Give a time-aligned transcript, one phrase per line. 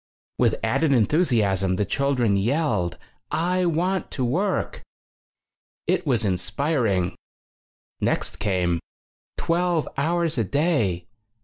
[0.39, 2.97] With added enthusaism, the chil dren yelled:
[3.29, 4.81] "I want to work!"
[5.85, 7.13] It was inspiring.
[7.99, 8.79] Next came:
[9.37, 11.05] "Twelve hours a day!